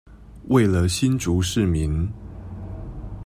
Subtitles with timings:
[0.47, 2.09] 為了新竹市民